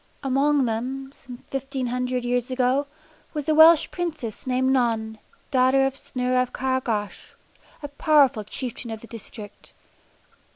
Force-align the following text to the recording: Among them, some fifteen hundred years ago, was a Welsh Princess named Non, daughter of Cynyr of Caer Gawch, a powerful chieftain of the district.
Among 0.23 0.65
them, 0.65 1.11
some 1.11 1.43
fifteen 1.51 1.85
hundred 1.85 2.25
years 2.25 2.49
ago, 2.49 2.87
was 3.35 3.47
a 3.47 3.53
Welsh 3.53 3.91
Princess 3.91 4.47
named 4.47 4.71
Non, 4.71 5.19
daughter 5.51 5.85
of 5.85 5.95
Cynyr 5.95 6.37
of 6.41 6.51
Caer 6.51 6.81
Gawch, 6.81 7.35
a 7.83 7.87
powerful 7.87 8.43
chieftain 8.43 8.89
of 8.89 9.01
the 9.01 9.05
district. 9.07 9.73